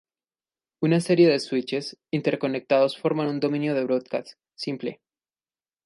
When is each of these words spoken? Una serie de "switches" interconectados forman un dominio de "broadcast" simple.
Una 0.81 0.99
serie 0.99 1.29
de 1.29 1.39
"switches" 1.39 1.95
interconectados 2.09 2.97
forman 2.97 3.27
un 3.27 3.39
dominio 3.39 3.75
de 3.75 3.83
"broadcast" 3.83 4.31
simple. 4.55 4.99